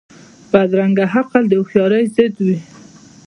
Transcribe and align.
بدرنګه 0.51 1.05
عقل 1.15 1.43
د 1.47 1.51
هوښیارۍ 1.59 2.03
ضد 2.15 2.35
وي 2.45 2.57